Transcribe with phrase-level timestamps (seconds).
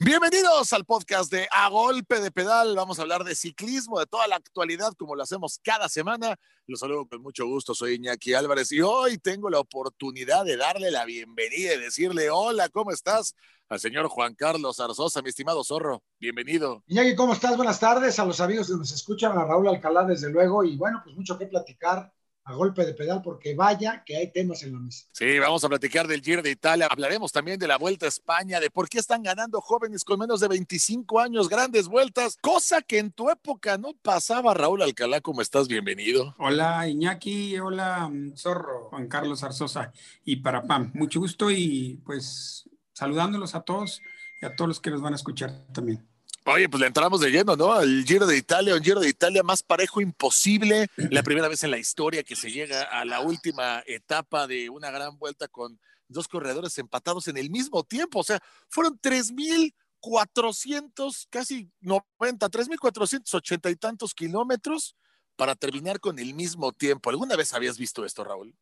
[0.00, 2.76] Bienvenidos al podcast de A Golpe de Pedal.
[2.76, 6.36] Vamos a hablar de ciclismo, de toda la actualidad, como lo hacemos cada semana.
[6.68, 7.74] Los saludo con mucho gusto.
[7.74, 12.68] Soy Iñaki Álvarez y hoy tengo la oportunidad de darle la bienvenida y decirle: Hola,
[12.68, 13.34] ¿cómo estás?
[13.68, 16.04] Al señor Juan Carlos Arzosa, mi estimado zorro.
[16.20, 16.84] Bienvenido.
[16.86, 17.56] Iñaki, ¿cómo estás?
[17.56, 20.62] Buenas tardes a los amigos que nos escuchan, a Raúl Alcalá, desde luego.
[20.62, 22.12] Y bueno, pues mucho que platicar
[22.48, 25.06] a golpe de pedal, porque vaya que hay temas en la mesa.
[25.12, 28.58] Sí, vamos a platicar del Giro de Italia, hablaremos también de la Vuelta a España,
[28.58, 33.00] de por qué están ganando jóvenes con menos de 25 años grandes vueltas, cosa que
[33.00, 34.54] en tu época no pasaba.
[34.54, 35.68] Raúl Alcalá, ¿cómo estás?
[35.68, 36.34] Bienvenido.
[36.38, 39.92] Hola Iñaki, hola Zorro, Juan Carlos Arzosa
[40.24, 44.00] y para Pam, mucho gusto y pues saludándolos a todos
[44.40, 46.07] y a todos los que nos van a escuchar también.
[46.50, 47.74] Oye, pues le entramos de lleno, ¿no?
[47.74, 50.86] Al Giro de Italia, un Giro de Italia más parejo imposible.
[50.96, 54.90] La primera vez en la historia que se llega a la última etapa de una
[54.90, 58.20] gran vuelta con dos corredores empatados en el mismo tiempo.
[58.20, 64.96] O sea, fueron 3.400, casi 90, 3.480 y tantos kilómetros
[65.36, 67.10] para terminar con el mismo tiempo.
[67.10, 68.56] ¿Alguna vez habías visto esto, Raúl?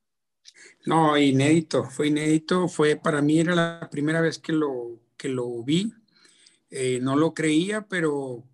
[0.84, 2.66] No, inédito, fue inédito.
[2.66, 5.94] Fue para mí era la primera vez que lo, que lo vi
[6.78, 8.44] eh, no lo creía, pero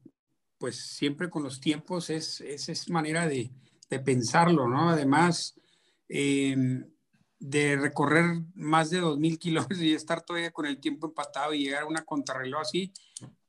[0.57, 3.51] pues siempre con los tiempos es, es, manera de,
[4.05, 4.91] pensarlo, ¿no?
[4.91, 5.61] Además,
[6.09, 6.89] em,
[7.41, 11.83] de recorrer más de 2.000 kilómetros y estar todavía con el tiempo empatado y llegar
[11.83, 12.93] a una contrarreloj así,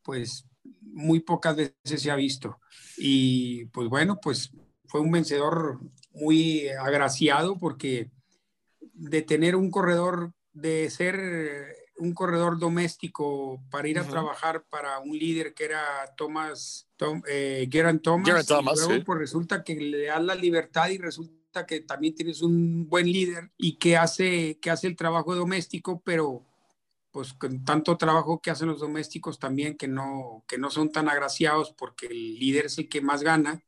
[0.01, 0.47] pues
[0.81, 2.59] muy pocas veces se ha visto.
[2.97, 4.51] Y pues bueno, pues
[4.88, 5.81] fue un vencedor
[6.13, 8.09] muy agraciado porque
[8.94, 15.17] de tener un corredor, de ser un corredor doméstico para ir a trabajar para un
[15.17, 15.81] líder que era
[16.17, 17.69] Thomas, Tom, eh,
[18.01, 18.45] Thomas.
[18.45, 22.89] Thomas luego, pues resulta que le das la libertad y resulta que también tienes un
[22.89, 26.45] buen líder y que hace, que hace el trabajo doméstico, pero
[27.11, 31.07] pues con tanto trabajo que hacen los domésticos también que no, que no son tan
[31.07, 33.63] agraciados porque el líder es el que más gana.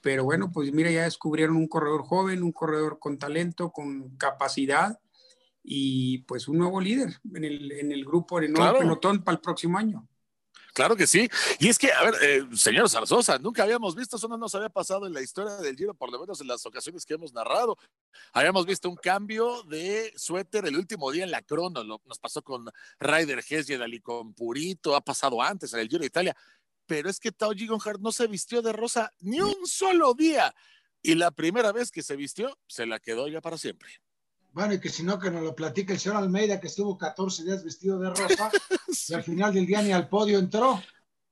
[0.00, 4.98] Pero bueno, pues mira, ya descubrieron un corredor joven, un corredor con talento, con capacidad
[5.64, 9.36] y pues un nuevo líder en el, en el grupo, en el nuevo pelotón para
[9.36, 10.06] el próximo año.
[10.74, 11.28] Claro que sí.
[11.60, 14.68] Y es que, a ver, eh, señor Zarzosa, nunca habíamos visto, eso no nos había
[14.68, 17.78] pasado en la historia del Giro, por lo menos en las ocasiones que hemos narrado.
[18.32, 22.66] Habíamos visto un cambio de suéter el último día en la crono, nos pasó con
[22.98, 26.36] Ryder Hesjedal y con Purito, ha pasado antes en el Giro de Italia,
[26.86, 30.52] pero es que Tao Gigonhardt no se vistió de rosa ni un solo día.
[31.00, 33.90] Y la primera vez que se vistió, se la quedó ya para siempre.
[34.54, 37.42] Bueno, y que si no, que nos lo platique el señor Almeida, que estuvo 14
[37.42, 38.52] días vestido de rosa
[39.08, 40.80] y al final del día ni al podio entró.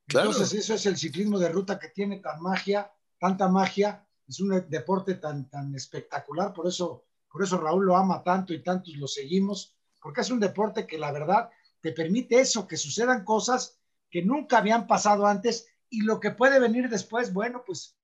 [0.08, 2.90] Entonces, eso es el ciclismo de ruta que tiene tan magia,
[3.20, 4.04] tanta magia.
[4.26, 8.62] Es un deporte tan, tan espectacular, por eso, por eso Raúl lo ama tanto y
[8.62, 11.48] tantos lo seguimos, porque es un deporte que la verdad
[11.80, 13.78] te permite eso, que sucedan cosas
[14.10, 17.96] que nunca habían pasado antes y lo que puede venir después, bueno, pues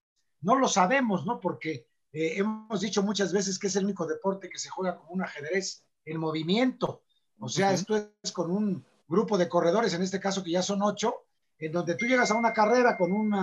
[0.43, 1.41] no lo sabemos, ¿no?
[1.41, 5.11] Porque eh, hemos dicho muchas veces que es el único deporte que se juega como
[5.11, 7.03] un ajedrez en movimiento.
[7.39, 10.83] O sea, esto es con un grupo de corredores, en este caso que ya son
[10.83, 11.27] ocho,
[11.59, 13.35] en donde tú llegas a una carrera con un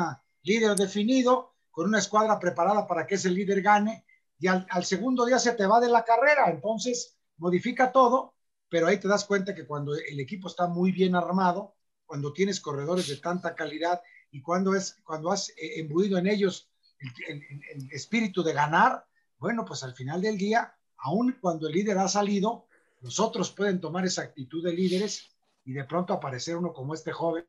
[0.42, 4.06] líder definido, con una escuadra preparada para que ese líder gane,
[4.38, 6.50] y al, al segundo día se te va de la carrera.
[6.50, 8.36] Entonces, modifica todo,
[8.68, 11.76] pero ahí te das cuenta que cuando el equipo está muy bien armado,
[12.06, 16.70] cuando tienes corredores de tanta calidad y cuando, es, cuando has eh, embuido en ellos
[17.00, 19.06] el, espíritu de ganar,
[19.38, 22.68] bueno, pues al final del día, aun cuando el líder ha salido,
[23.02, 25.32] los otros pueden tomar esa actitud de líderes
[25.64, 27.46] y de pronto aparecer uno como este joven,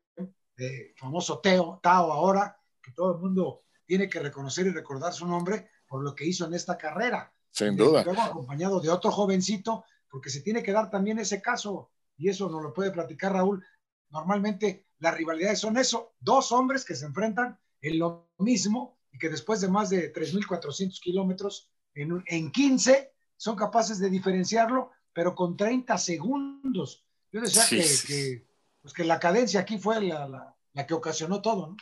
[0.55, 5.27] de famoso Teo, Tao ahora, que todo el mundo tiene que reconocer y recordar su
[5.27, 7.31] nombre por lo que hizo en esta carrera.
[7.51, 8.03] Sin duda.
[8.03, 12.49] Luego acompañado de otro jovencito, porque se tiene que dar también ese caso, y eso
[12.49, 13.63] nos lo puede platicar Raúl.
[14.09, 19.61] Normalmente las rivalidades son eso, dos hombres que se enfrentan en lo mismo que después
[19.61, 25.97] de más de 3.400 kilómetros en, en 15 son capaces de diferenciarlo, pero con 30
[25.97, 27.05] segundos.
[27.31, 28.45] Yo decía que,
[28.81, 31.77] pues que la cadencia aquí fue la, la, que ocasionó todo, ¿no?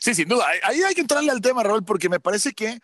[0.00, 0.46] Sí, sin duda.
[0.62, 2.80] Ahí hay que entrarle al tema, Raúl, porque me parece que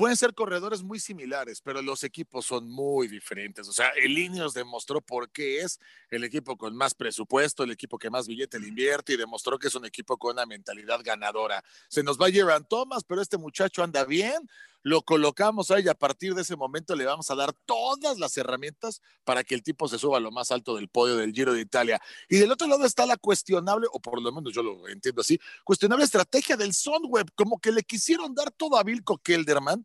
[0.00, 3.68] pueden ser corredores muy similares, pero los equipos son muy diferentes.
[3.68, 7.98] O sea, el Ineos demostró por qué es el equipo con más presupuesto, el equipo
[7.98, 11.62] que más billete le invierte y demostró que es un equipo con una mentalidad ganadora.
[11.88, 14.48] Se nos va Geran Thomas, pero este muchacho anda bien,
[14.82, 18.36] lo colocamos ahí y a partir de ese momento le vamos a dar todas las
[18.36, 21.52] herramientas para que el tipo se suba a lo más alto del podio del Giro
[21.52, 22.00] de Italia.
[22.28, 25.38] Y del otro lado está la cuestionable, o por lo menos yo lo entiendo así,
[25.64, 29.84] cuestionable estrategia del Sunweb, como que le quisieron dar todo a Vilco Kelderman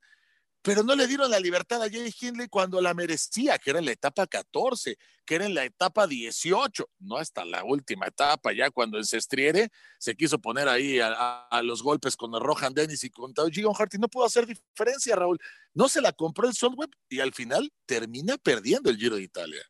[0.65, 3.85] pero no le dieron la libertad a Jay Hindley cuando la merecía, que era en
[3.85, 8.71] la etapa 14, que era en la etapa 18, no hasta la última etapa, ya
[8.71, 9.69] cuando en Sestriere
[9.99, 13.99] se quiso poner ahí a, los golpes con Rohan Dennis y con Gigon Hart y
[13.99, 15.37] no pudo hacer diferencia, Raúl.
[15.75, 19.61] No se la compró el Sunweb y al final termina perdiendo el Giro de Italia.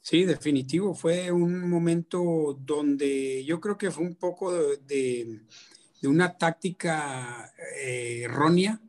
[0.00, 0.94] Sí, definitivo.
[0.94, 5.40] Fue un momento donde yo creo que fue un poco de,
[6.04, 8.80] una táctica eh, errónea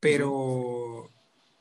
[0.00, 1.10] pero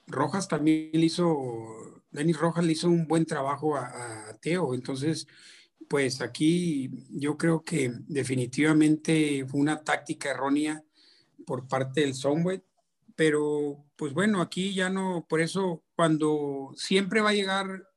[0.08, 5.28] Rojas también hizo, Denis Rojas le hizo un buen trabajo a, Teo, entonces,
[5.90, 10.84] pues aquí yo creo que definitivamente fue una táctica errónea
[11.46, 12.62] por parte del Someway,
[13.16, 17.88] pero pues bueno, aquí ya no, por eso cuando siempre va a llegar,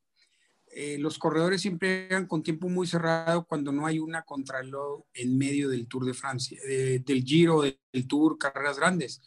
[0.73, 5.37] eh, los corredores siempre llegan con tiempo muy cerrado cuando no hay una contrarreloj en
[5.37, 9.21] medio del Tour de Francia, del Giro, del Tour, carreras grandes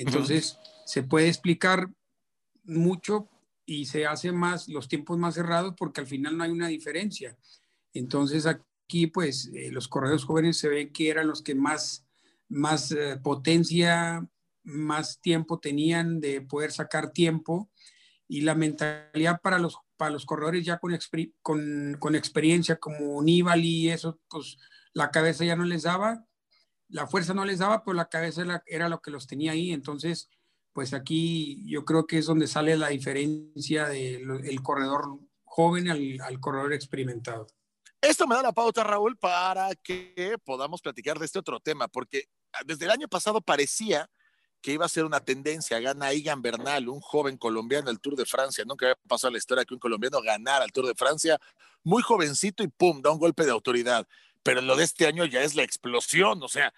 [0.00, 1.88] entonces, se puede explicar
[2.64, 3.28] mucho
[3.66, 7.38] y se hace más los tiempos más cerrados porque al final no hay una diferencia.
[7.92, 12.06] Entonces, aquí, pues, eh, los corredores jóvenes se ven que eran los que más,
[12.48, 14.26] más eh, potencia,
[14.62, 17.70] más tiempo tenían de poder sacar tiempo
[18.28, 20.96] y la mentalidad para los, para los corredores ya con,
[21.42, 24.56] con, con experiencia como Nibali y eso, pues
[24.92, 26.26] la cabeza ya no les daba
[26.90, 29.72] la fuerza no les daba, pero la cabeza era, lo que los tenía ahí.
[29.72, 30.28] Entonces,
[30.72, 36.72] pues aquí yo creo que es donde sale la diferencia del corredor joven al, corredor
[36.72, 37.46] experimentado.
[38.00, 42.24] Esto me da la pauta, Raúl, para que podamos platicar de este otro tema, porque
[42.64, 44.08] desde el año pasado parecía
[44.62, 45.80] que iba a ser una tendencia.
[45.80, 48.64] Gana Igan Bernal, un joven colombiano el Tour de Francia.
[48.66, 51.38] Nunca había pasado la historia que un colombiano ganara el Tour de Francia.
[51.82, 54.06] Muy jovencito y pum, da un golpe de autoridad
[54.42, 56.72] pero lo de este año ya es la explosión, o sea,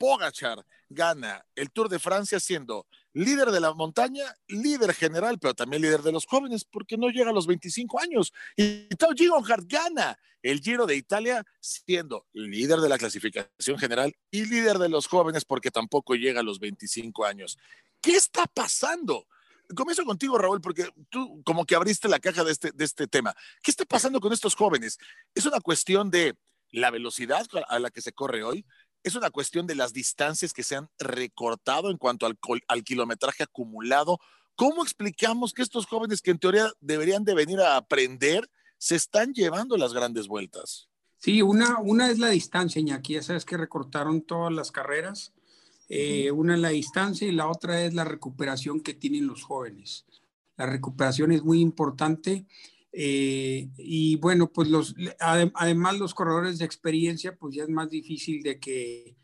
[0.00, 5.82] Pogachar gana el Tour de Francia siendo líder de la montaña, líder general, pero también
[5.82, 8.32] líder de los jóvenes, porque no llega a los 25 años.
[8.56, 14.46] Y Tao Gigonhardt gana el Giro de Italia siendo líder de la clasificación general y
[14.46, 17.58] líder de los jóvenes, porque tampoco llega a los 25 años.
[18.00, 19.26] ¿Qué está pasando?
[19.76, 23.34] Comienzo contigo, Raúl, porque tú como que abriste la caja de este, de este tema.
[23.62, 24.98] ¿Qué está pasando con estos jóvenes?
[25.34, 26.34] ¿Es una cuestión de
[26.70, 28.64] la velocidad a la que se corre hoy,
[29.02, 32.38] es una cuestión de las distancias que se han recortado en cuanto al,
[32.68, 34.18] al, kilometraje acumulado.
[34.56, 39.32] ¿Cómo explicamos que estos jóvenes que en teoría deberían de venir a aprender se están
[39.32, 40.88] llevando las grandes vueltas?
[41.16, 43.14] Sí, una, una es la distancia, Iñaki.
[43.14, 45.32] Ya sabes que recortaron todas las carreras.
[45.88, 50.06] Eh, una es la distancia y la otra es la recuperación que tienen los jóvenes.
[50.56, 52.46] La recuperación es muy importante
[52.92, 58.42] eh, y bueno, pues los, además los corredores de experiencia, pues ya es más difícil
[58.42, 59.16] de que,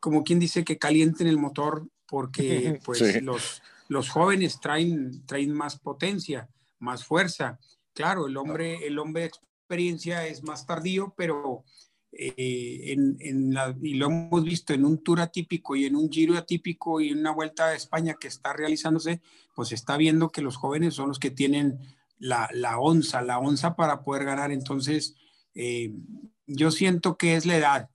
[0.00, 5.78] como quien dice, que calienten el motor, porque pues los, los jóvenes traen, traen más
[5.78, 6.48] potencia,
[6.78, 7.58] más fuerza.
[7.92, 11.64] Claro, el hombre, el hombre de experiencia es más tardío, pero
[12.12, 16.10] eh, en, en la, y lo hemos visto en un tour atípico y en un
[16.10, 19.20] giro atípico y en una vuelta a España que está realizándose,
[19.54, 21.78] pues está viendo que los jóvenes son los que tienen
[22.18, 24.50] la, la onza, la onza para poder ganar.
[24.52, 25.14] Entonces,
[25.54, 25.92] eh,
[26.46, 27.90] yo siento que es la edad,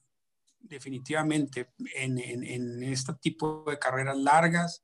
[0.59, 4.83] definitivamente, en, en, este tipo de carreras largas,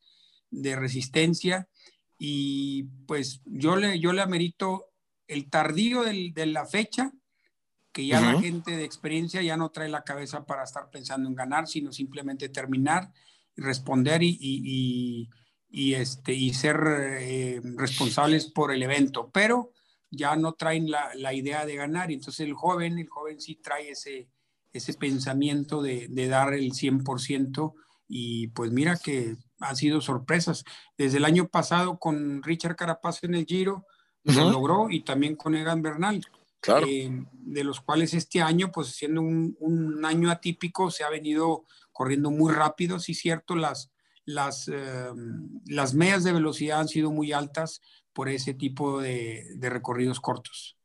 [0.49, 1.67] de resistencia.
[2.17, 4.91] Y pues yo le, yo le amerito
[5.27, 7.13] el tardío de la fecha,
[7.91, 11.35] que ya la gente de experiencia ya no trae la cabeza para estar pensando en
[11.35, 13.11] ganar, sino simplemente terminar,
[13.55, 15.29] responder y, y,
[15.71, 16.79] este, y ser
[17.19, 19.71] eh, responsables por el evento, pero
[20.11, 22.11] ya no traen la, la, idea de ganar.
[22.11, 24.29] Entonces el joven, el joven sí trae ese,
[24.73, 27.73] ese pensamiento de, de dar el 100%
[28.07, 30.63] y pues mira que han sido sorpresas.
[30.97, 33.85] Desde el año pasado con Richard Carapaz en el Giro,
[34.23, 36.25] lo logró y también con Egan Bernal.
[36.61, 36.87] Claro.
[36.89, 41.63] Eh, de los cuales este año, pues siendo un, un, año atípico, se ha venido
[41.93, 43.91] corriendo muy rápido, sí cierto, las,
[44.29, 45.09] las, eh,
[45.65, 47.81] las medias de velocidad han sido muy altas
[48.13, 50.77] por ese tipo de, recorridos cortos.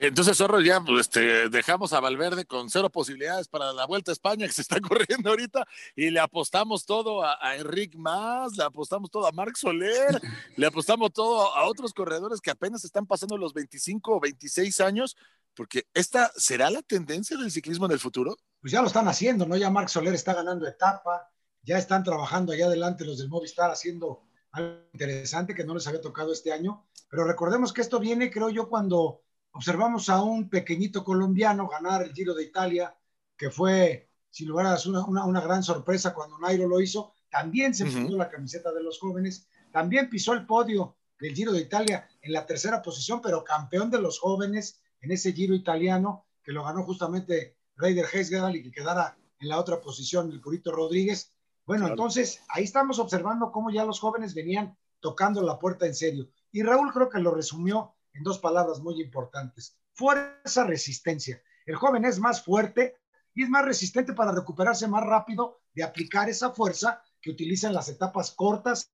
[0.00, 4.14] Entonces, Zorro, ya pues, este, dejamos a Valverde con cero posibilidades para la Vuelta a
[4.14, 5.66] España que se está corriendo ahorita
[5.96, 10.20] y le apostamos todo a, a Enric Mas, le apostamos todo a Marc Soler,
[10.56, 15.16] le apostamos todo a otros corredores que apenas están pasando los 25 o 26 años,
[15.54, 18.36] porque esta será la tendencia del ciclismo en el futuro.
[18.60, 19.56] Pues ya lo están haciendo, ¿no?
[19.56, 21.28] Ya Marc Soler está ganando etapa,
[21.68, 24.22] ya están trabajando allá adelante los del Movistar haciendo
[24.52, 26.86] algo interesante que no les había tocado este año.
[27.10, 29.20] Pero recordemos que esto viene, creo yo, cuando
[29.52, 32.96] observamos a un pequeñito colombiano ganar el Giro de Italia,
[33.36, 37.12] que fue, sin lugar a una, una, gran sorpresa cuando Nairo lo hizo.
[37.30, 41.60] También se puso la camiseta de los jóvenes, también pisó el podio del Giro de
[41.60, 46.52] Italia en la tercera posición, pero campeón de los jóvenes en ese Giro italiano, que
[46.52, 51.34] lo ganó justamente Raider Hesgedal y que quedara en la otra posición el Curito Rodríguez.
[51.68, 56.30] Bueno, entonces ahí estamos observando cómo ya los jóvenes venían tocando la puerta en serio.
[56.50, 59.76] Y Raúl creo que lo resumió en dos palabras muy importantes.
[59.92, 61.42] Fuerza, resistencia.
[61.66, 62.96] El joven es más fuerte
[63.34, 67.74] y es más resistente para recuperarse más rápido de aplicar esa fuerza que utiliza en
[67.74, 68.90] las etapas cortas,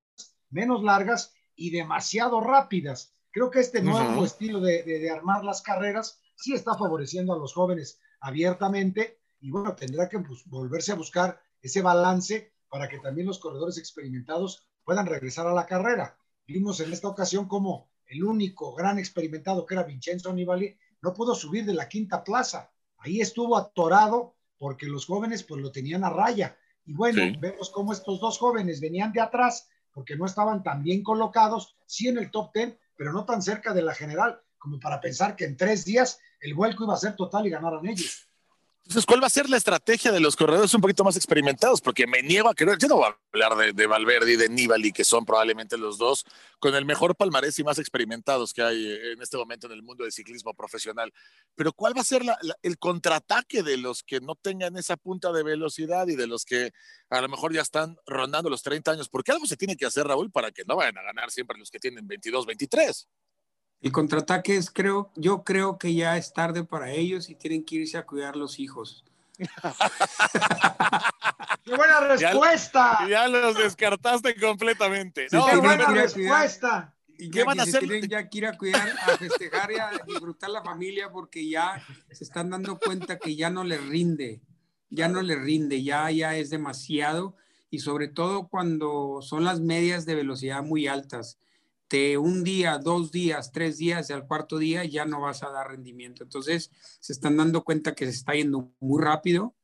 [0.50, 3.14] menos largas y demasiado rápidas.
[3.30, 8.00] Creo que este nuevo estilo de, armar las carreras sí está favoreciendo a los jóvenes
[8.18, 13.38] abiertamente y bueno, tendrá que pues, volverse a buscar ese balance para que también los
[13.38, 16.18] corredores experimentados puedan regresar a la carrera.
[16.44, 21.36] Vimos en esta ocasión como el único gran experimentado que era Vincenzo Nibali no pudo
[21.36, 22.72] subir de la quinta plaza.
[22.98, 26.58] Ahí estuvo atorado porque los jóvenes pues lo tenían a raya.
[26.84, 31.04] Y bueno, vemos cómo estos dos jóvenes venían de atrás porque no estaban tan bien
[31.04, 35.00] colocados, sí en el top ten, pero no tan cerca de la general como para
[35.00, 38.23] pensar que en tres días el vuelco iba a ser total y ganaran ellos.
[38.86, 41.80] Entonces, ¿cuál va a ser la estrategia de los corredores un poquito más experimentados?
[41.80, 44.50] Porque me niego a creer, yo no voy a hablar de, de Valverde y de
[44.50, 46.26] Nibali, que son probablemente los dos
[46.58, 50.04] con el mejor palmarés y más experimentados que hay en este momento en el mundo
[50.04, 51.10] del ciclismo profesional.
[51.54, 52.22] Pero ¿cuál va a ser
[52.62, 56.72] el contraataque de los que no tengan esa punta de velocidad y de los que
[57.08, 59.08] a lo mejor ya están rondando los 30 años?
[59.08, 61.70] Porque algo se tiene que hacer, Raúl, para que no vayan a ganar siempre los
[61.70, 63.08] que tienen 22, 23.
[63.84, 67.76] El contraataque es, creo, yo creo que ya es tarde para ellos y tienen que
[67.76, 69.04] irse a cuidar los hijos.
[71.64, 73.06] ¡Qué buena respuesta!
[73.06, 75.26] Ya, los descartaste completamente.
[75.30, 76.94] no, ¡Qué buena respuesta!
[77.18, 77.80] ¿Y qué van a hacer?
[77.80, 81.84] Tienen ya que ir a cuidar, a festejar y a disfrutar la familia porque ya
[82.10, 84.40] se están dando cuenta que ya no les rinde,
[84.88, 87.36] ya no les rinde, ya, ya es demasiado
[87.68, 91.38] y sobre todo cuando son las medias de velocidad muy altas
[92.18, 95.68] un día, dos días, tres días y al cuarto día ya no vas a dar
[95.68, 96.22] rendimiento.
[96.22, 96.70] Entonces
[97.00, 99.54] se están dando cuenta que se está yendo muy rápido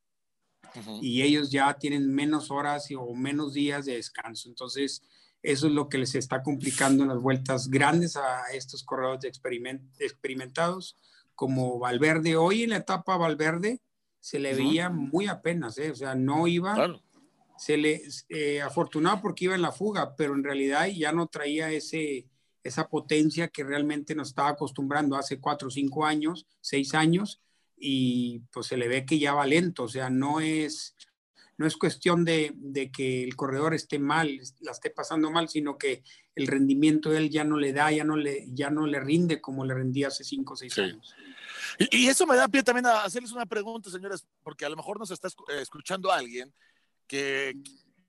[1.01, 4.49] y ellos ya tienen menos horas o menos días de descanso.
[4.49, 5.03] Entonces
[5.43, 10.05] eso es lo que les está complicando en las vueltas grandes a estos corredores de
[10.05, 10.97] experimentados
[11.35, 12.35] como Valverde.
[12.35, 13.81] Hoy en la etapa Valverde
[14.19, 15.89] se le veía muy apenas, ¿eh?
[15.89, 16.75] o sea, no iba
[17.61, 21.69] se le eh, afortunado porque iba en la fuga, pero en realidad ya no traía
[21.69, 22.25] ese,
[22.63, 27.39] esa potencia que realmente nos estaba acostumbrando hace cuatro, cinco años, seis años,
[27.77, 30.95] y pues se le ve que ya va lento, o sea, no es,
[31.57, 35.77] no es cuestión de, de, que el corredor esté mal, la esté pasando mal, sino
[35.77, 36.01] que
[36.33, 39.39] el rendimiento de él ya no le da, ya no le, ya no le rinde
[39.39, 41.13] como le rendía hace cinco o seis años.
[41.77, 44.77] Y, y, eso me da pie también a hacerles una pregunta, señores, porque a lo
[44.77, 46.51] mejor nos está eh, escuchando alguien
[47.11, 47.53] que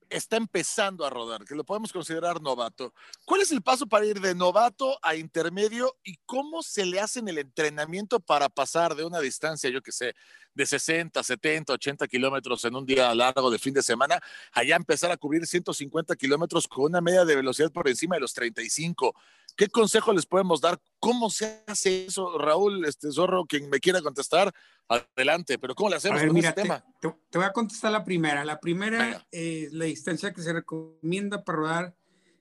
[0.09, 2.94] está empezando a rodar, que lo podemos considerar novato.
[3.25, 7.18] ¿Cuál es el paso para ir de novato a intermedio y cómo se le hace
[7.18, 10.14] en el entrenamiento para pasar de una distancia, yo que sé,
[10.54, 14.21] de 60, 70, 80 kilómetros en un día largo de fin de semana,
[14.52, 18.35] allá empezar a cubrir 150 kilómetros con una media de velocidad por encima de los
[18.35, 19.14] 35?
[19.56, 20.80] ¿Qué consejo les podemos dar?
[20.99, 24.52] ¿Cómo se hace eso, Raúl, este Zorro, quien me quiera contestar?
[24.88, 26.85] Adelante, pero ¿cómo le hacemos con ese tema?
[27.00, 28.44] Te, voy a contestar la primera.
[28.44, 31.94] La primera es la distancia que se recomienda para rodar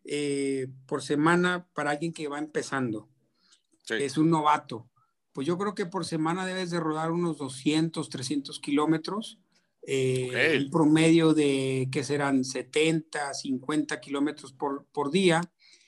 [0.06, 3.10] eh, por semana para alguien que va empezando.
[3.90, 4.91] Es un novato.
[5.34, 9.40] Pues yo creo que por semana debes de rodar unos 200, 300 kilómetros.
[9.84, 15.42] Eh, Un promedio de que serán 70, 50 kilómetros por, por día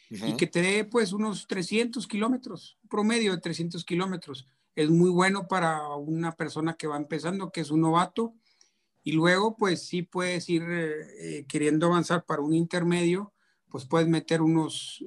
[0.10, 4.48] y que te dé pues unos 300 kilómetros, promedio de 300 kilómetros.
[4.76, 8.34] Es muy bueno para una persona que va empezando, que es un novato,
[9.04, 13.34] y luego pues sí puedes ir eh, queriendo avanzar para un intermedio,
[13.70, 15.04] pues puedes meter unos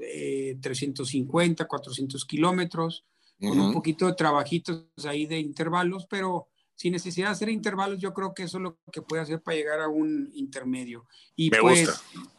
[0.61, 3.05] 350, eh, 400 kilómetros,
[3.41, 8.13] con un poquito de trabajitos ahí de intervalos, pero sin necesidad de hacer intervalos, yo
[8.13, 11.07] creo que eso es lo que puede hacer para llegar a un intermedio.
[11.35, 11.89] Y pues,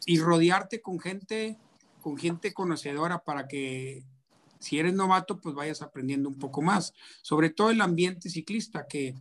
[0.06, 1.58] y rodearte con gente
[2.00, 4.04] con gente conocedora para que
[4.60, 6.94] si eres novato, pues vayas aprendiendo un poco más.
[7.22, 9.14] Sobre todo el ambiente ciclista, que,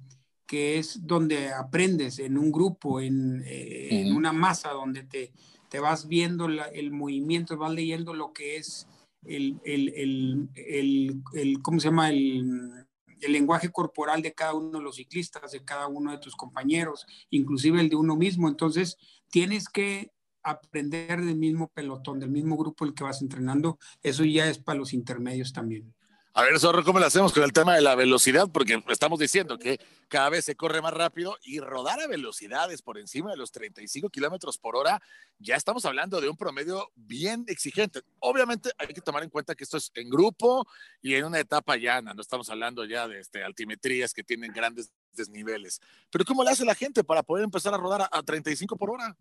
[0.45, 5.31] que es donde aprendes en un grupo, en, eh, una masa, donde te,
[5.69, 8.87] te vas viendo el movimiento, vas leyendo lo que es
[9.25, 12.09] el, el, el, el ¿cómo se llama?
[12.09, 12.85] El,
[13.27, 17.81] lenguaje corporal de cada uno de los ciclistas, de cada uno de tus compañeros, inclusive
[17.81, 18.47] el de uno mismo.
[18.47, 18.95] Entonces,
[19.31, 20.11] tienes que
[20.43, 24.77] aprender del mismo pelotón, del mismo grupo el que vas entrenando, eso ya es para
[24.77, 25.93] los intermedios también.
[26.37, 28.47] A ver, Zorro, ¿cómo lo hacemos con el tema de la velocidad?
[28.53, 32.99] Porque estamos diciendo que cada vez se corre más rápido y rodar a velocidades por
[32.99, 35.01] encima de los 35 kilómetros por hora,
[35.39, 38.01] ya estamos hablando de un promedio bien exigente.
[38.19, 40.63] Obviamente hay que tomar en cuenta que esto es en grupo
[41.01, 44.91] y en una etapa llana, no estamos hablando ya de este, altimetrías que tienen grandes
[45.13, 45.81] desniveles.
[46.11, 49.17] Pero ¿cómo le hace la gente para poder empezar a rodar a, 35 por hora?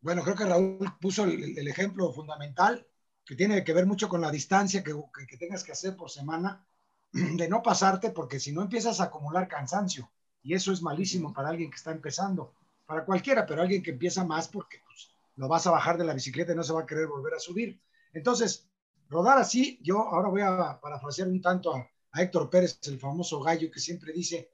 [0.00, 2.86] Bueno, creo que Raúl puso el ejemplo fundamental
[3.30, 4.92] que tiene que ver mucho con la distancia que,
[5.28, 6.66] que, tengas que hacer por semana,
[7.12, 10.10] de no pasarte, porque si no empiezas a acumular cansancio,
[10.42, 12.52] y eso es malísimo para alguien que está empezando,
[12.86, 16.12] para cualquiera, pero alguien que empieza más porque pues, lo vas a bajar de la
[16.12, 17.80] bicicleta y no se va a querer volver a subir.
[18.12, 18.68] Entonces,
[19.08, 21.88] rodar así, yo ahora voy a parafrasear un tanto a,
[22.20, 24.50] Héctor Pérez, el famoso gallo que siempre dice,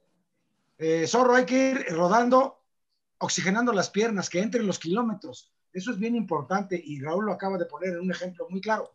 [0.77, 2.61] eh, Zorro, hay que ir rodando,
[3.17, 5.51] oxigenando las piernas, que entren los kilómetros.
[5.77, 8.89] Eso es bien importante y Raúl lo acaba de poner en un ejemplo muy claro.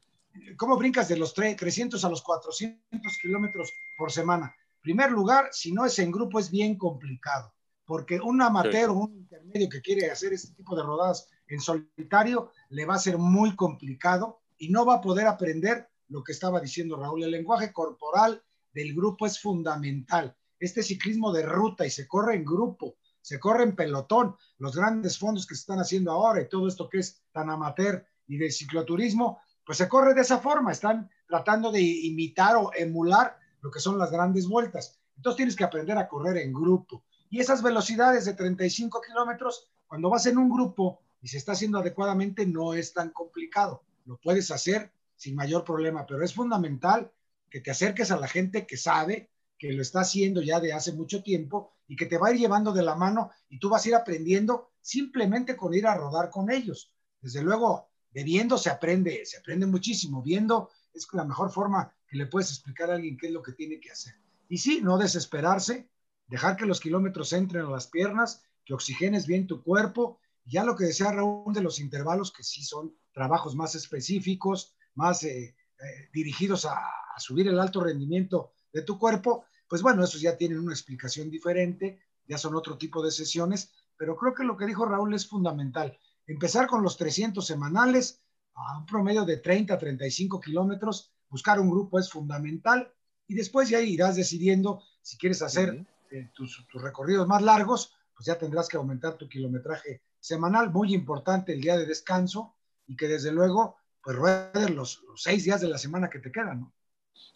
[0.56, 4.52] ¿Cómo brincas de los 300 a los 400 kilómetros por semana?
[4.80, 9.14] Primer lugar, si no es en grupo es bien complicado, porque un amateur o un
[9.14, 13.54] intermedio que quiere hacer este tipo de rodadas en solitario le va a ser muy
[13.54, 17.22] complicado y no va a poder aprender lo que estaba diciendo Raúl.
[17.22, 20.36] El lenguaje corporal del grupo es fundamental.
[20.58, 25.16] Este ciclismo de ruta y se corre en grupo, se corre en pelotón, los grandes
[25.16, 28.50] fondos que se están haciendo ahora y todo esto que es tan amateur y de
[28.50, 33.80] cicloturismo, pues se corre de esa forma, están tratando de imitar o emular lo que
[33.80, 34.98] son las grandes vueltas.
[35.16, 37.04] Entonces tienes que aprender a correr en grupo.
[37.30, 41.78] Y esas velocidades de 35 kilómetros, cuando vas en un grupo y se está haciendo
[41.78, 43.84] adecuadamente, no es tan complicado.
[44.04, 47.12] Lo puedes hacer sin mayor problema, pero es fundamental
[47.48, 50.92] que te acerques a la gente que sabe, que lo está haciendo ya de hace
[50.92, 53.84] mucho tiempo y que te va a ir llevando de la mano y tú vas
[53.84, 56.90] a ir aprendiendo simplemente con ir a rodar con ellos.
[57.20, 60.22] Desde luego, de viendo se aprende, se aprende muchísimo.
[60.22, 63.52] Viendo es la mejor forma que le puedes explicar a alguien qué es lo que
[63.52, 64.14] tiene que hacer.
[64.48, 65.90] Y sí, no desesperarse,
[66.28, 70.18] dejar que los kilómetros entren a las piernas, que oxigenes bien tu cuerpo.
[70.46, 75.24] Ya lo que decía Raúl de los intervalos, que sí son trabajos más específicos, más
[75.24, 80.20] eh, eh, dirigidos a, a subir el alto rendimiento de tu cuerpo, pues bueno, esos
[80.20, 81.98] ya tienen una explicación diferente,
[82.28, 85.98] ya son otro tipo de sesiones, pero creo que lo que dijo Raúl es fundamental.
[86.26, 88.20] Empezar con los 300 semanales
[88.52, 92.92] a un promedio de 30 a 35 kilómetros, buscar un grupo es fundamental
[93.26, 98.36] y después ya irás decidiendo si quieres hacer eh, tus, recorridos más largos, pues ya
[98.36, 102.56] tendrás que aumentar tu kilometraje semanal, muy importante el día de descanso
[102.86, 106.30] y que desde luego pues ruedes los, los seis días de la semana que te
[106.30, 106.74] quedan, ¿no?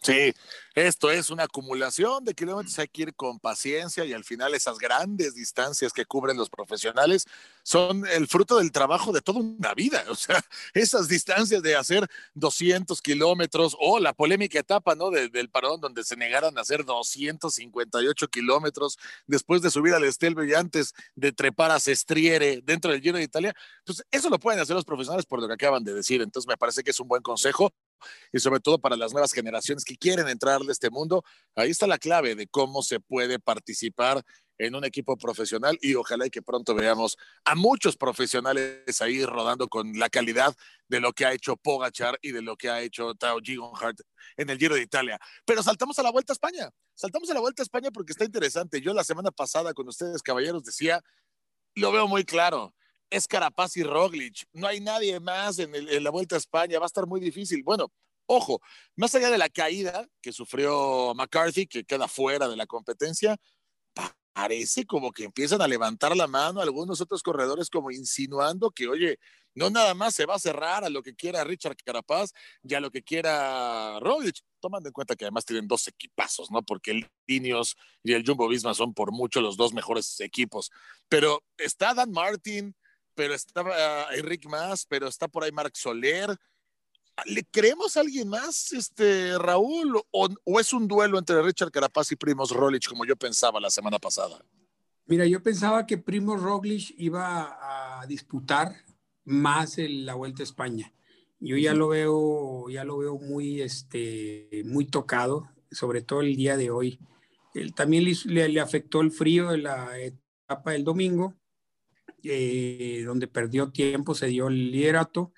[0.01, 0.33] Sí,
[0.75, 4.77] esto es una acumulación de kilómetros, hay que ir con paciencia y al final esas
[4.77, 7.25] grandes distancias que cubren los profesionales
[7.63, 10.03] son el fruto del trabajo de toda una vida.
[10.17, 15.11] O sea, esas distancias de hacer 200 kilómetros o la polémica etapa, ¿no?
[15.11, 20.53] del parón donde se negaron a hacer 258 kilómetros después de subir al Estelvio y
[20.53, 23.53] antes de trepar a Sestriere dentro del Giro de Italia,
[23.85, 26.21] pues eso lo pueden hacer los profesionales por lo que acaban de decir.
[26.21, 27.73] Entonces me parece que es un buen consejo
[28.31, 31.23] y sobre todo para las nuevas generaciones que quieren entrar de este mundo,
[31.55, 34.23] ahí está la clave de cómo se puede participar
[34.57, 39.93] en un equipo profesional y ojalá que pronto veamos a muchos profesionales ahí rodando con
[39.97, 40.55] la calidad
[40.87, 44.01] de lo que ha hecho Pogachar y de lo que ha hecho Tao Gigonhardt
[44.35, 45.19] en el Giro de Italia.
[45.45, 46.69] Pero saltamos a la Vuelta a España.
[46.95, 48.81] Saltamos a la Vuelta a España porque está interesante.
[48.81, 51.01] Yo la semana pasada con ustedes, caballeros, decía,
[51.75, 52.73] lo veo muy claro
[53.09, 54.45] es Carapaz y Roglic.
[54.53, 55.71] No hay nadie más en,
[56.03, 56.79] la Vuelta a España.
[56.79, 57.63] Va a estar muy difícil.
[57.63, 57.91] Bueno,
[58.25, 58.61] ojo,
[58.95, 63.37] más allá de la caída que sufrió McCarthy, que queda fuera de la competencia,
[64.33, 69.17] parece como que empiezan a levantar la mano algunos otros corredores como insinuando que, oye,
[69.55, 72.79] no nada más se va a cerrar a lo que quiera Richard Carapaz y a
[72.79, 76.61] lo que quiera Roglic, tomando en cuenta que además tienen dos equipazos, ¿no?
[76.61, 80.69] Porque el Ineos y el Jumbo Visma son por mucho los dos mejores equipos.
[81.09, 82.75] Pero está Dan Martin,
[83.17, 86.37] pero está uh, Enrique Más, pero está por ahí Marc Soler.
[87.25, 89.99] ¿Le creemos a alguien más, este Raúl?
[90.11, 93.97] O, es un duelo entre Richard Carapaz y Primos Roglic, como yo pensaba la semana
[93.97, 94.39] pasada?
[95.07, 97.57] Mira, yo pensaba que Primos Roglic iba
[98.01, 98.75] a disputar
[99.25, 100.93] más en la Vuelta a España.
[101.39, 106.55] Yo ya lo veo, ya lo veo muy, este, muy tocado, sobre todo el día
[106.55, 106.99] de hoy.
[107.55, 111.33] Él, también le, le afectó el frío de la etapa del domingo
[112.23, 115.31] eh, donde perdió tiempo, se dio el liderato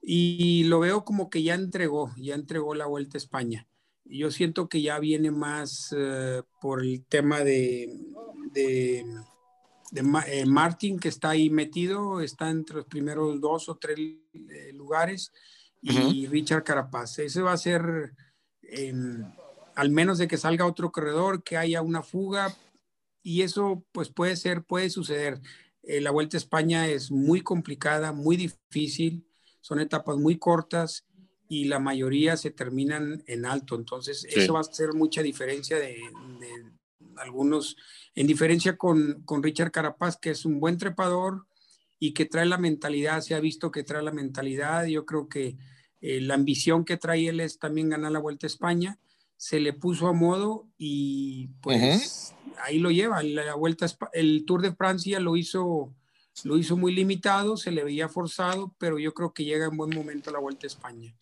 [0.00, 3.68] y lo veo como que ya entregó, ya entregó la vuelta a España.
[4.04, 7.88] Yo siento que ya viene más eh, por el tema de,
[8.52, 9.04] de,
[10.26, 13.98] eh, Martin, que está ahí metido, está entre los primeros dos o tres
[14.74, 15.32] lugares,
[15.80, 17.18] y Richard Carapaz.
[17.20, 18.12] Ese va a ser
[19.74, 22.54] al menos de que salga otro corredor, que haya una fuga,
[23.22, 25.40] y eso pues puede ser, puede suceder.
[25.82, 29.26] Eh, la Vuelta a España es muy complicada, muy difícil,
[29.60, 31.06] son etapas muy cortas
[31.48, 36.00] y la mayoría se terminan en alto, entonces eso va a hacer mucha diferencia de,
[37.16, 37.76] algunos,
[38.14, 41.46] en diferencia con, con Richard Carapaz, que es un buen trepador
[41.98, 45.56] y que trae la mentalidad, se ha visto que trae la mentalidad, yo creo que
[46.00, 48.98] eh, la ambición que trae él es también ganar la Vuelta a España,
[49.42, 53.24] se le puso a modo y pues ahí lo lleva.
[53.24, 55.92] La vuelta, el Tour de Francia lo hizo,
[56.44, 59.90] lo hizo muy limitado, se le veía forzado, pero yo creo que llega en buen
[59.90, 61.12] momento la Vuelta a España.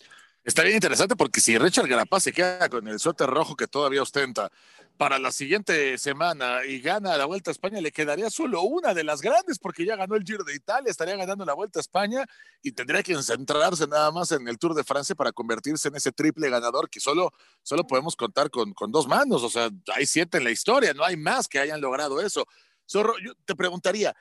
[0.44, 4.02] Está bien interesante porque si Richard Garapaz se queda con el suéter rojo que todavía
[4.02, 4.52] ostenta
[5.00, 9.02] para la siguiente semana y gana la Vuelta a España, le quedaría solo una de
[9.02, 12.26] las grandes porque ya ganó el Giro de Italia, estaría ganando la Vuelta a España
[12.60, 16.12] y tendría que centrarse nada más en el Tour de Francia para convertirse en ese
[16.12, 17.32] triple ganador que solo,
[17.62, 19.42] solo podemos contar con, con dos manos.
[19.42, 22.44] O sea, hay siete en la historia, no hay más que hayan logrado eso.
[22.86, 23.14] Zorro,
[23.46, 24.14] te preguntaría,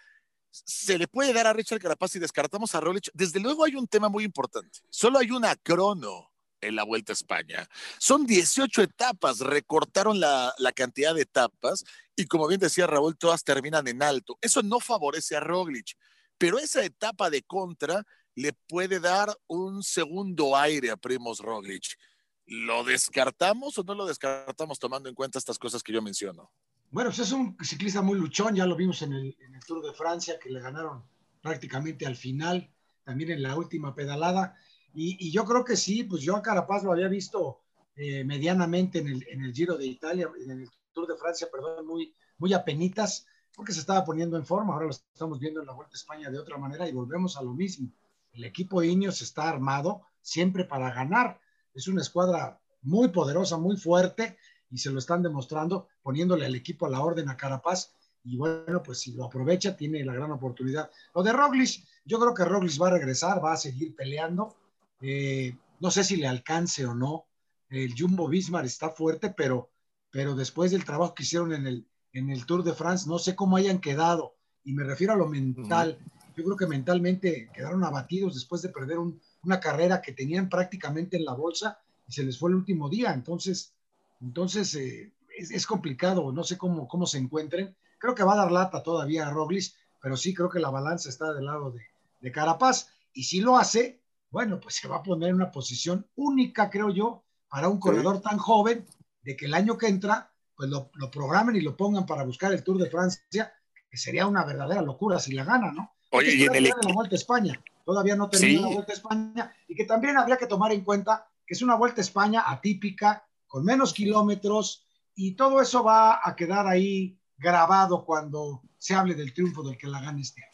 [0.50, 3.10] ¿se le puede dar a Richard Carapaz si descartamos a Rolich?
[3.14, 4.80] Desde luego hay un tema muy importante.
[4.90, 6.29] Solo hay una crono
[6.62, 7.68] en la Vuelta a España.
[7.98, 11.84] Son 18 etapas, recortaron la, cantidad de etapas
[12.16, 14.38] y como bien decía Raúl, todas terminan en alto.
[14.42, 15.98] Eso no favorece a Roglic,
[16.38, 21.98] pero esa etapa de contra le puede dar un segundo aire a Primos Roglic.
[22.46, 26.52] ¿Lo descartamos o no lo descartamos tomando en cuenta estas cosas que yo menciono?
[26.92, 29.36] Bueno, pues es un ciclista muy luchón, ya lo vimos en el
[29.68, 31.04] Tour de Francia, que le ganaron
[31.42, 32.72] prácticamente al final,
[33.04, 34.56] también en la última pedalada
[34.94, 37.62] y, yo creo que sí, pues yo a Carapaz lo había visto
[37.96, 41.86] eh, medianamente en el, en el, Giro de Italia, en el Tour de Francia, perdón,
[41.86, 43.26] muy, muy apenitas,
[43.56, 44.74] porque se estaba poniendo en forma.
[44.74, 47.44] Ahora lo estamos viendo en la Vuelta a España de otra manera y volvemos a
[47.44, 47.92] lo mismo.
[48.32, 51.40] El equipo Ineos está armado siempre para ganar.
[51.74, 54.38] Es una escuadra muy poderosa, muy fuerte
[54.70, 57.94] y se lo están demostrando poniéndole al equipo a la orden a Carapaz.
[58.24, 60.90] Y bueno, pues si lo aprovecha, tiene la gran oportunidad.
[61.16, 64.56] Lo de Roglic, yo creo que Roglic va a regresar, va a seguir peleando
[65.02, 67.26] eh, no sé si le alcance o no.
[67.70, 69.70] El Jumbo Bismarck está fuerte, pero,
[70.12, 73.36] pero después del trabajo que hicieron en el, en el Tour de France, no sé
[73.36, 74.36] cómo hayan quedado.
[74.64, 76.00] Y me refiero a lo mental.
[76.36, 78.98] Yo creo que mentalmente quedaron abatidos después de perder
[79.44, 83.14] una carrera que tenían prácticamente en la bolsa y se les fue el último día.
[83.14, 83.74] Entonces,
[84.22, 86.32] entonces eh, es, complicado.
[86.32, 87.76] No sé cómo, cómo se encuentren.
[87.98, 91.10] Creo que va a dar lata todavía a Roglic, pero sí creo que la balanza
[91.10, 91.82] está del lado de,
[92.22, 92.90] de Carapaz.
[93.14, 94.00] Y si lo hace,
[94.32, 98.22] bueno, pues se va a poner en una posición única, creo yo, para un corredor
[98.22, 98.86] tan joven,
[99.22, 102.64] de que el año que entra, pues lo, programen y lo pongan para buscar el
[102.64, 103.54] Tour de Francia,
[103.90, 105.94] que sería una verdadera locura si la gana, ¿no?
[106.12, 106.64] Oye, y en el...
[106.64, 110.38] la Vuelta a España, todavía no termina la Vuelta a España, y que también habría
[110.38, 115.34] que tomar en cuenta que es una Vuelta a España atípica, con menos kilómetros, y
[115.34, 120.02] todo eso va a quedar ahí grabado cuando se hable del triunfo del que la
[120.02, 120.52] gane este año.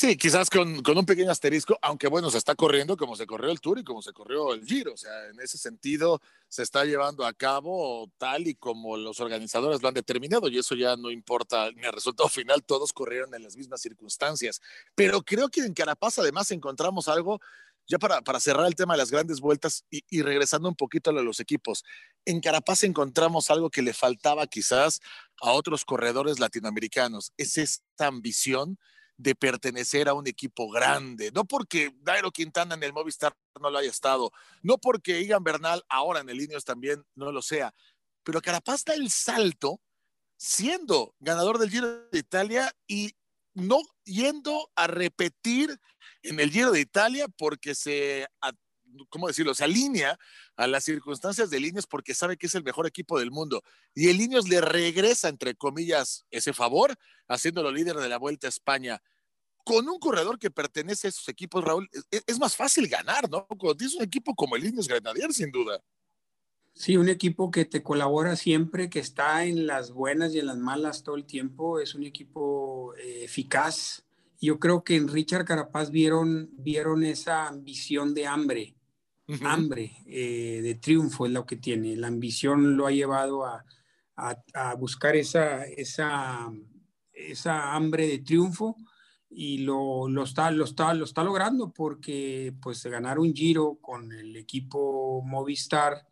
[0.00, 3.60] Sí, quizás con, un pequeño asterisco, aunque bueno, se está corriendo como se corrió el
[3.60, 4.92] Tour y como se corrió el Giro.
[4.94, 9.82] O sea, en ese sentido se está llevando a cabo tal y como los organizadores
[9.82, 13.42] lo han determinado y eso ya no importa ni el resultado final, todos corrieron en
[13.42, 14.60] las mismas circunstancias.
[14.94, 17.40] Pero creo que en Carapaz además encontramos algo,
[17.88, 21.10] ya para, para cerrar el tema de las grandes vueltas y, y regresando un poquito
[21.10, 21.82] a los equipos,
[22.24, 25.00] en Carapaz encontramos algo que le faltaba quizás
[25.42, 28.78] a otros corredores latinoamericanos, es esta ambición
[29.18, 33.78] de pertenecer a un equipo grande, no porque Dairo Quintana en el Movistar no lo
[33.78, 34.30] haya estado,
[34.62, 37.74] no porque Igan Bernal ahora en el Ineos también no lo sea,
[38.22, 39.80] pero Carapaz da el salto
[40.36, 43.12] siendo ganador del Giro de Italia y
[43.54, 45.80] no yendo a repetir
[46.22, 48.28] en el Giro de Italia porque se
[49.08, 49.54] ¿cómo decirlo?
[49.54, 50.18] Se alinea
[50.56, 53.62] a las circunstancias de Líneas porque sabe que es el mejor equipo del mundo.
[53.94, 56.94] Y el Líneas le regresa, entre comillas, ese favor,
[57.28, 59.02] haciéndolo líder de la Vuelta a España.
[59.64, 63.46] Con un corredor que pertenece a esos equipos, Raúl, es, más fácil ganar, ¿no?
[63.46, 65.82] Cuando tienes un equipo como el Líneas Grenadier, sin duda.
[66.78, 70.58] Sí, un equipo que te colabora siempre, que está en las buenas y en las
[70.58, 74.06] malas todo el tiempo, es un equipo eh, eficaz.
[74.40, 78.76] Yo creo que en Richard Carapaz vieron, vieron esa ambición de hambre,
[79.44, 81.96] hambre eh, de triunfo es lo que tiene.
[81.96, 83.64] La ambición lo ha llevado a,
[84.78, 86.50] buscar esa, esa,
[87.12, 88.76] esa, hambre de triunfo
[89.30, 94.10] y lo, lo, está, lo, está, lo está logrando porque pues ganar un giro con
[94.12, 96.06] el equipo Movistar,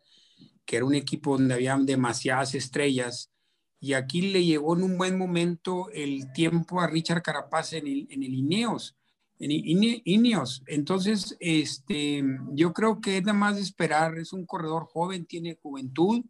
[0.65, 3.31] que era un equipo donde había demasiadas estrellas,
[3.79, 8.07] y aquí le llegó en un buen momento el tiempo a Richard Carapaz en el,
[8.09, 8.96] en el Ineos
[9.39, 10.63] Ineos.
[10.67, 12.23] Entonces, este,
[12.53, 16.25] yo creo que es nada más de esperar, es un corredor joven, tiene juventud,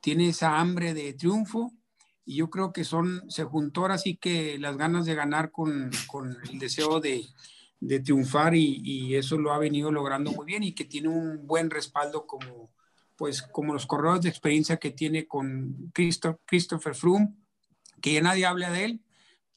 [0.00, 1.72] tiene esa hambre de triunfo
[2.24, 5.90] y yo creo que son, se juntó ahora sí que las ganas de ganar con,
[6.06, 7.24] con el deseo de,
[7.80, 11.46] de triunfar y, y, eso lo ha venido logrando muy bien y que tiene un
[11.46, 12.72] buen respaldo como,
[13.16, 17.34] pues, como los corredores de experiencia que tiene con Christo, Christopher Froome,
[18.00, 19.00] que ya nadie habla de él,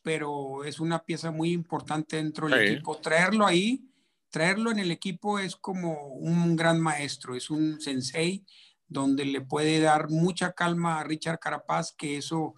[0.08, 2.96] pero es una pieza muy importante dentro del equipo.
[2.96, 3.92] Traerlo ahí,
[4.30, 8.46] traerlo en el equipo es como un gran maestro, es un sensei
[8.88, 12.56] donde le puede dar mucha calma a Richard Carapaz, que eso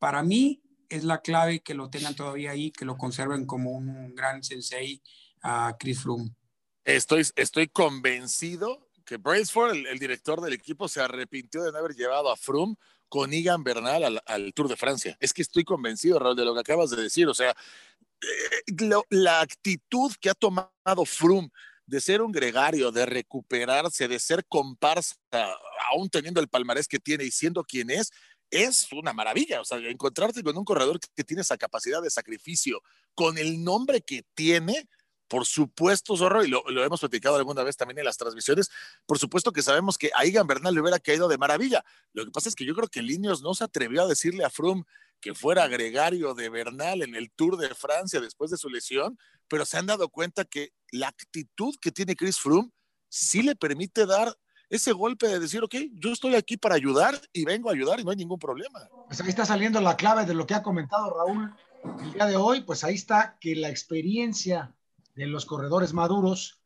[0.00, 4.12] para mí es la clave que lo tengan todavía ahí, que lo conserven como un
[4.16, 5.00] gran sensei
[5.40, 6.34] a Chris Froome.
[6.82, 11.94] Estoy, estoy convencido que Braceford, el, el, director del equipo, se arrepintió de no haber
[11.94, 12.74] llevado a Froome
[13.08, 15.16] con Igan Bernal al, Tour de Francia.
[15.20, 17.28] Es que estoy convencido, Raúl, de lo que acabas de decir.
[17.28, 21.50] O sea, eh, lo, la actitud que ha tomado Froome
[21.86, 25.16] de ser un gregario, de recuperarse, de ser comparsa,
[25.90, 28.10] aún teniendo el palmarés que tiene y siendo quien es,
[28.50, 29.62] es una maravilla.
[29.62, 32.82] O sea, encontrarte con un corredor que tiene esa capacidad de sacrificio,
[33.14, 34.86] con el nombre que tiene,
[35.28, 38.70] por supuesto, Zorro, y lo, hemos platicado alguna vez también en las transmisiones,
[39.06, 41.84] por supuesto que sabemos que a Igan Bernal le hubiera caído de maravilla.
[42.12, 44.50] Lo que pasa es que yo creo que Linios no se atrevió a decirle a
[44.50, 44.84] Froome
[45.20, 49.66] que fuera gregario de Bernal en el Tour de Francia después de su lesión, pero
[49.66, 52.70] se han dado cuenta que la actitud que tiene Chris Froome
[53.08, 54.34] sí le permite dar
[54.70, 58.04] ese golpe de decir, ok, yo estoy aquí para ayudar y vengo a ayudar y
[58.04, 58.88] no hay ningún problema.
[59.06, 61.54] Pues ahí está saliendo la clave de lo que ha comentado Raúl
[62.02, 64.74] el día de hoy, pues ahí está que la experiencia
[65.18, 66.62] de los corredores maduros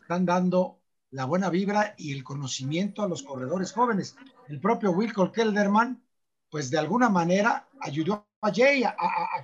[0.00, 0.78] están dando
[1.10, 4.14] la buena vibra y el conocimiento a los corredores jóvenes.
[4.48, 6.00] El propio Wilco Kelderman,
[6.48, 8.94] pues de alguna manera ayudó a Jay a,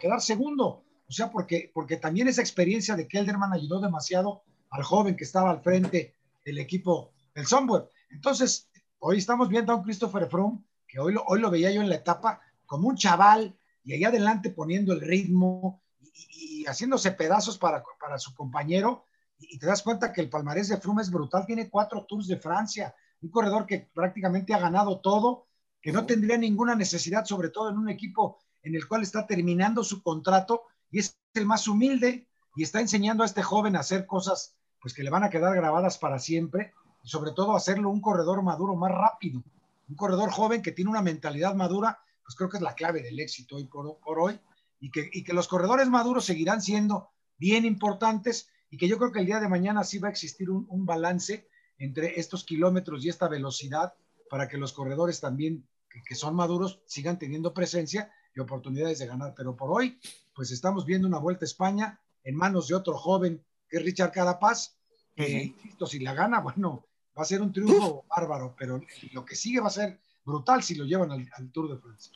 [0.00, 0.84] quedar segundo.
[1.08, 5.50] O sea, porque, porque también esa experiencia de Kelderman ayudó demasiado al joven que estaba
[5.50, 7.88] al frente del equipo del Sunweb.
[8.10, 8.70] Entonces,
[9.00, 11.88] hoy estamos viendo a un Christopher Froome, que hoy lo, hoy lo veía yo en
[11.88, 17.58] la etapa como un chaval y ahí adelante poniendo el ritmo y, y haciéndose pedazos
[17.58, 19.06] para, para su compañero.
[19.38, 22.26] Y, y, te das cuenta que el palmarés de Froome es brutal, tiene cuatro Tours
[22.26, 25.46] de Francia, un corredor que prácticamente ha ganado todo,
[25.80, 29.82] que no tendría ninguna necesidad, sobre todo en un equipo en el cual está terminando
[29.84, 34.06] su contrato y es el más humilde y está enseñando a este joven a hacer
[34.06, 38.00] cosas pues que le van a quedar grabadas para siempre y sobre todo hacerlo un
[38.00, 39.42] corredor maduro más rápido,
[39.88, 43.18] un corredor joven que tiene una mentalidad madura, pues creo que es la clave del
[43.18, 44.38] éxito hoy por, por hoy,
[44.82, 49.12] y que, y que los corredores maduros seguirán siendo bien importantes y que yo creo
[49.12, 53.04] que el día de mañana sí va a existir un, un balance entre estos kilómetros
[53.04, 53.94] y esta velocidad
[54.28, 59.06] para que los corredores también que, que, son maduros sigan teniendo presencia y oportunidades de
[59.06, 59.34] ganar.
[59.36, 60.00] Pero por hoy,
[60.34, 64.10] pues estamos viendo una vuelta a España en manos de otro joven que es Richard
[64.10, 64.76] Carapaz,
[65.14, 65.86] que, uh -huh.
[65.86, 68.80] si la gana, bueno, va a ser un triunfo bárbaro, pero
[69.12, 72.12] lo que sigue va a ser brutal si lo llevan al, al Tour de Francia.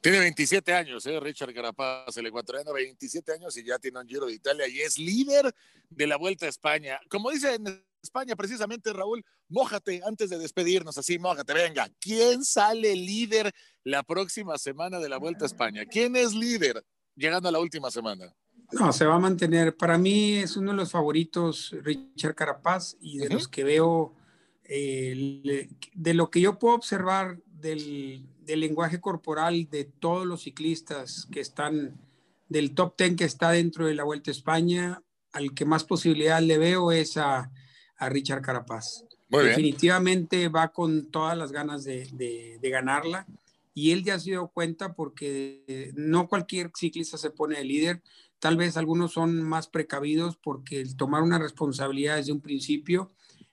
[0.00, 1.18] Tiene 27 años, ¿eh?
[1.18, 4.96] Richard Carapaz, el ecuatoriano, 27 años y ya tiene un Giro de Italia y es
[4.98, 5.52] líder
[5.90, 7.00] de la Vuelta a España.
[7.08, 11.88] Como dice en España, precisamente, Raúl, mójate antes de despedirnos, así, mójate, venga.
[12.00, 15.84] ¿Quién sale líder la próxima semana de la Vuelta a España?
[15.84, 16.84] ¿Quién es líder
[17.16, 18.32] llegando a la última semana?
[18.70, 19.76] No, se va a mantener.
[19.76, 23.32] Para mí es uno de los favoritos, Richard Carapaz, y de uh -huh.
[23.34, 24.14] los que veo
[24.62, 31.28] eh, de lo que yo puedo observar del, del, lenguaje corporal de todos los ciclistas
[31.30, 32.00] que están
[32.48, 36.40] del top 10 que está dentro de la Vuelta a España, al que más posibilidad
[36.40, 37.50] le veo es a,
[37.96, 39.04] a Richard Carapaz.
[39.28, 40.52] Muy Definitivamente bien.
[40.54, 43.26] va con todas las ganas de, de, de, ganarla
[43.74, 48.02] y él ya se dio cuenta porque no cualquier ciclista se pone de líder,
[48.38, 53.12] tal vez algunos son más precavidos porque el tomar una responsabilidad desde un principio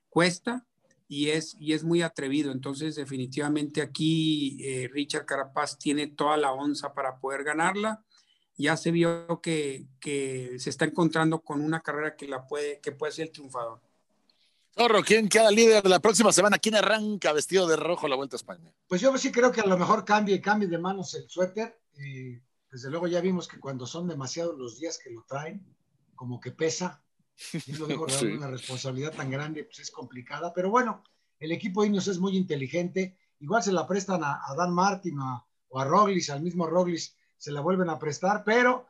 [0.10, 0.65] cuesta,
[1.07, 2.51] y es, y es muy atrevido.
[2.51, 8.03] Entonces, definitivamente aquí eh, Richard Carapaz tiene toda la onza para poder ganarla.
[8.57, 12.91] Ya se vio que, que, se está encontrando con una carrera que, la puede, que
[12.91, 13.81] puede ser el triunfador.
[14.73, 16.57] Zorro, ¿quién queda líder la próxima semana?
[16.57, 18.73] ¿Quién arranca vestido de rojo la Vuelta a España?
[18.87, 21.79] Pues yo sí creo que a lo mejor cambie, cambie de manos el suéter.
[21.97, 25.65] Eh, desde luego ya vimos que cuando son demasiados los días que lo traen,
[26.13, 27.04] como que pesa,
[27.65, 28.27] y lo digo, sí.
[28.27, 31.03] una responsabilidad tan grande, pues es complicada, pero bueno,
[31.39, 35.19] el equipo de Ineos es muy inteligente, igual se la prestan a, a Dan Martin
[35.19, 38.87] a, o a Roglis, al mismo Roglis se la vuelven a prestar, pero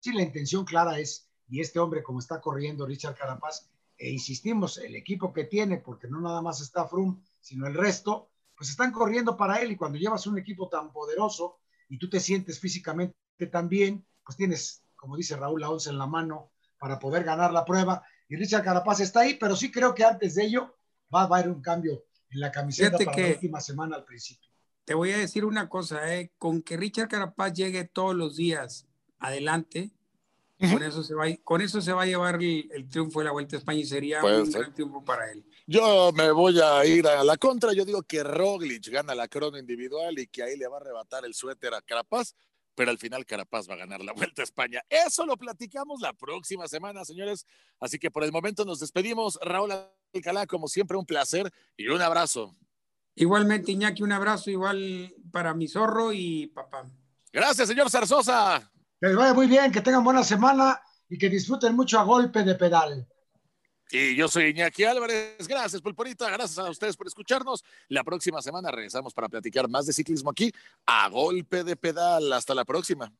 [0.00, 4.78] sí la intención clara es, y este hombre como está corriendo Richard Carapaz, e insistimos,
[4.78, 8.92] el equipo que tiene, porque no nada más está Froome, sino el resto, pues están
[8.92, 9.72] corriendo para él.
[9.72, 13.16] Y cuando llevas un equipo tan poderoso y tú te sientes físicamente
[13.50, 17.52] tan bien, pues tienes, como dice Raúl, la once en la mano, para poder ganar
[17.52, 18.02] la prueba.
[18.28, 20.76] Y Richard Carapaz está ahí, pero sí creo que antes de ello
[21.14, 24.04] va a haber un cambio en la camiseta Fíjate para que, la última semana al
[24.04, 24.50] principio.
[24.84, 26.32] te voy a decir una cosa, ¿eh?
[26.38, 28.86] con que Richard Carapaz llegue todos los días
[29.18, 29.92] adelante,
[30.58, 33.56] con, eso se va, con eso se va a llevar el, triunfo de la Vuelta
[33.56, 35.44] a España y sería un gran triunfo para él.
[35.66, 37.72] Yo me voy a ir a la contra.
[37.72, 41.24] Yo digo que Roglic gana la crono individual y que ahí le va a arrebatar
[41.26, 42.34] el suéter a Carapaz,
[42.76, 44.82] pero al final Carapaz va a ganar la Vuelta a España.
[44.88, 47.46] Eso lo platicamos la próxima semana, señores.
[47.80, 49.38] Así que por el momento nos despedimos.
[49.42, 49.72] Raúl
[50.14, 52.54] Alcalá, como siempre, un placer y un abrazo.
[53.14, 56.84] Igualmente, Iñaki, un abrazo igual para mi zorro y papá.
[57.32, 58.70] Gracias, señor Zarzosa.
[59.00, 62.42] Que les vaya muy bien, que tengan buena semana y que disfruten mucho a golpe
[62.42, 63.08] de pedal.
[63.90, 65.46] Y yo soy Iñaki Álvarez.
[65.46, 66.28] Gracias, Pulporita.
[66.30, 67.64] Gracias a ustedes por escucharnos.
[67.88, 70.52] La próxima semana regresamos para platicar más de ciclismo aquí
[70.86, 72.32] a golpe de pedal.
[72.32, 73.12] Hasta la próxima.